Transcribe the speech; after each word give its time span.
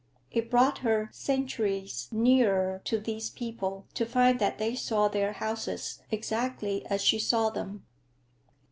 It 0.31 0.49
brought 0.49 0.79
her 0.79 1.09
centuries 1.13 2.07
nearer 2.11 2.81
to 2.85 2.99
these 2.99 3.29
people 3.29 3.85
to 3.93 4.03
find 4.03 4.39
that 4.39 4.57
they 4.57 4.73
saw 4.73 5.07
their 5.07 5.33
houses 5.33 6.01
exactly 6.09 6.83
as 6.87 7.03
she 7.03 7.19
saw 7.19 7.51
them. 7.51 7.85